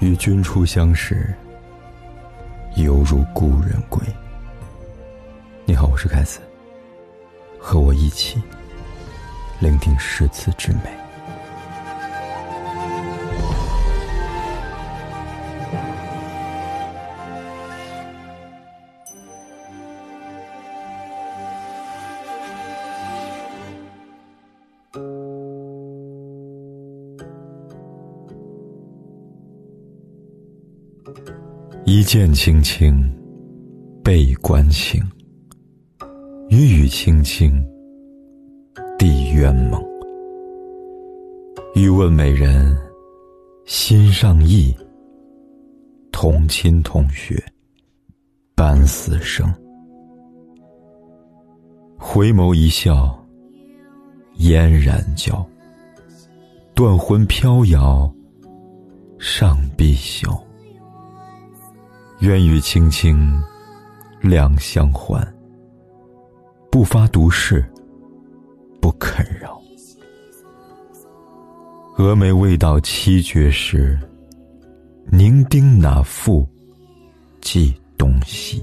[0.00, 1.28] 与君初相识，
[2.76, 4.00] 犹如故人归。
[5.66, 6.40] 你好，我是凯斯，
[7.58, 8.42] 和我一起
[9.58, 10.99] 聆听诗词之美。
[31.84, 33.10] 一见倾情，
[34.02, 35.00] 倍关情；
[36.48, 37.52] 雨雨青青，
[38.98, 39.82] 地圆梦。
[41.74, 42.76] 欲问美人，
[43.66, 44.74] 心上意。
[46.12, 47.42] 同亲同学，
[48.54, 49.52] 半死生。
[51.96, 53.18] 回眸一笑，
[54.36, 55.44] 嫣然娇。
[56.74, 58.12] 断魂飘摇，
[59.18, 60.38] 上碧霄。
[62.20, 63.42] 愿与卿卿
[64.20, 65.26] 两相欢，
[66.70, 67.64] 不发毒誓，
[68.78, 69.58] 不肯饶。
[71.96, 73.98] 峨眉未到七绝时，
[75.06, 76.46] 凝丁哪复
[77.40, 78.62] 寄东西？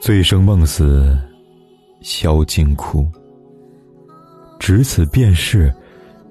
[0.00, 1.18] 醉生梦死，
[2.00, 3.06] 销金窟，
[4.58, 5.70] 只此便是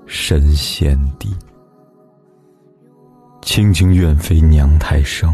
[0.07, 1.29] 神仙地。
[3.47, 5.33] 青青愿飞娘胎生，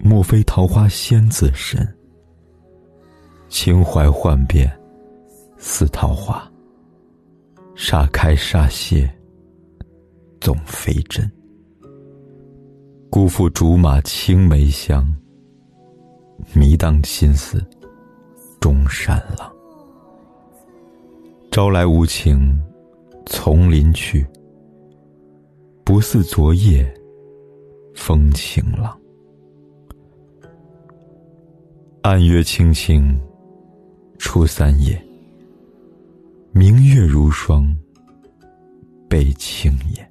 [0.00, 1.82] 莫非桃花仙子身？
[3.48, 4.70] 情怀幻变，
[5.56, 6.46] 似桃花，
[7.74, 9.10] 煞开煞谢，
[10.42, 11.28] 总非真。
[13.08, 15.10] 辜负竹马青梅香，
[16.52, 17.64] 迷荡心思
[18.60, 19.50] 终山郎。
[21.50, 22.62] 朝来无情，
[23.24, 24.26] 丛林去。
[25.90, 26.88] 不似昨夜
[27.96, 28.96] 风晴朗，
[32.02, 33.20] 暗月清清，
[34.16, 35.04] 初三夜，
[36.52, 37.76] 明月如霜
[39.08, 40.08] 悲清眼。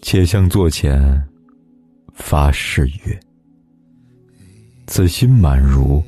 [0.00, 1.20] 且向座前
[2.14, 3.20] 发誓约，
[4.86, 6.00] 此心满如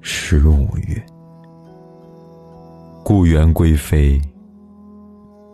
[0.00, 1.00] 十五月。
[3.04, 4.20] 故园归飞。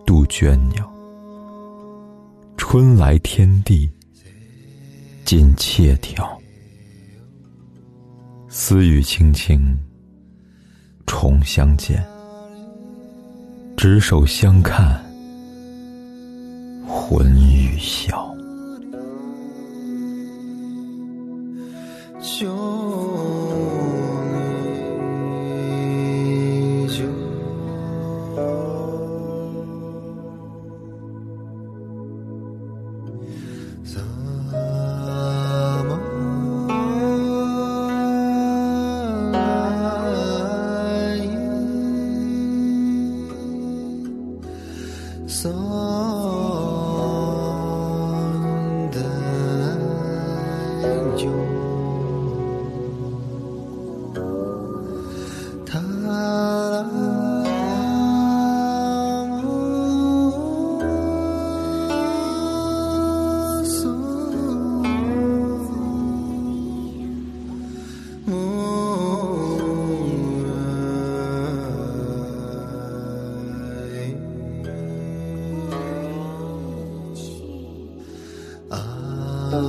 [0.07, 0.89] 杜鹃鸟，
[2.57, 3.91] 春来天地
[5.25, 6.41] 尽窃条。
[8.49, 9.77] 私语轻轻，
[11.07, 12.07] 重相见，
[13.77, 15.05] 执手相看，
[16.87, 18.36] 魂欲消。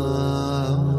[0.09, 0.96] Oh.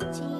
[0.00, 0.39] 今